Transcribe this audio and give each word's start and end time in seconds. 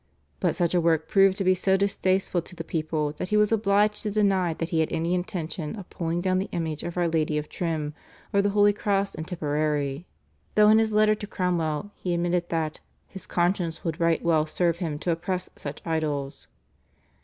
But 0.39 0.55
such 0.55 0.73
a 0.73 0.81
work 0.81 1.07
proved 1.07 1.37
to 1.37 1.43
be 1.43 1.53
so 1.53 1.77
distasteful 1.77 2.41
to 2.41 2.55
the 2.55 2.63
people 2.63 3.11
that 3.17 3.29
he 3.29 3.37
was 3.37 3.51
obliged 3.51 4.01
to 4.01 4.09
deny 4.09 4.55
that 4.55 4.69
he 4.69 4.79
had 4.79 4.91
any 4.91 5.13
intention 5.13 5.75
of 5.75 5.91
pulling 5.91 6.21
down 6.21 6.39
the 6.39 6.49
image 6.51 6.81
of 6.81 6.97
Our 6.97 7.07
Lady 7.07 7.37
of 7.37 7.49
Trim 7.49 7.93
or 8.33 8.41
the 8.41 8.49
Holy 8.49 8.73
Cross 8.73 9.13
in 9.13 9.25
Tipperary, 9.25 10.07
though 10.55 10.69
in 10.69 10.79
his 10.79 10.91
letter 10.93 11.13
to 11.13 11.27
Cromwell 11.27 11.91
he 11.93 12.15
admitted 12.15 12.49
that 12.49 12.79
"his 13.09 13.27
conscience 13.27 13.83
would 13.83 13.99
right 13.99 14.23
well 14.23 14.47
serve 14.47 14.79
him 14.79 14.97
to 14.97 15.11
oppress 15.11 15.51
such 15.55 15.83
idols." 15.85 16.47